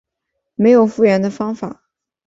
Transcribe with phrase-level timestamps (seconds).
[0.55, 1.83] 没有复原的方法